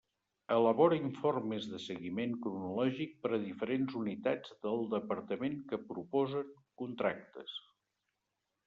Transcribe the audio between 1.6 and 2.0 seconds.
de